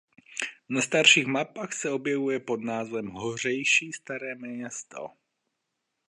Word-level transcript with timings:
Na 0.69 0.81
starších 0.81 1.25
mapách 1.25 1.73
se 1.73 1.89
objevuje 1.91 2.39
pod 2.39 2.63
názvem 2.63 3.07
Hořejší 3.07 3.93
Staré 3.93 4.35
Město. 4.35 5.07